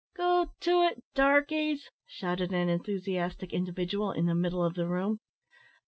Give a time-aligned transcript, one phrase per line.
[0.15, 5.19] "Go it, darkies!" shouted an enthusiastic individual in the middle of the room.